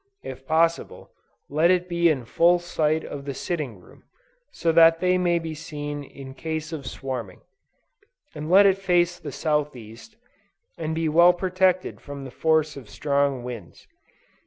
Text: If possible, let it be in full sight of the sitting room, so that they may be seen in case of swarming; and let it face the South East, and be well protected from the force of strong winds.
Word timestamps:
If 0.23 0.47
possible, 0.47 1.11
let 1.47 1.69
it 1.69 1.87
be 1.87 2.09
in 2.09 2.25
full 2.25 2.57
sight 2.57 3.03
of 3.03 3.25
the 3.25 3.35
sitting 3.35 3.79
room, 3.79 4.01
so 4.49 4.71
that 4.71 4.99
they 4.99 5.19
may 5.19 5.37
be 5.37 5.53
seen 5.53 6.03
in 6.03 6.33
case 6.33 6.71
of 6.73 6.87
swarming; 6.87 7.41
and 8.33 8.49
let 8.49 8.65
it 8.65 8.79
face 8.79 9.19
the 9.19 9.31
South 9.31 9.75
East, 9.75 10.15
and 10.75 10.95
be 10.95 11.07
well 11.07 11.33
protected 11.33 12.01
from 12.01 12.23
the 12.25 12.31
force 12.31 12.75
of 12.75 12.89
strong 12.89 13.43
winds. 13.43 13.87